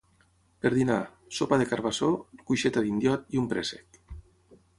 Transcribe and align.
Per 0.63 0.69
dinar: 0.77 0.95
sopa 1.39 1.59
de 1.63 1.67
carbassó, 1.73 2.09
cuixeta 2.49 2.85
d'indiot 2.87 3.31
i 3.37 3.43
un 3.45 3.53
préssec 3.53 4.03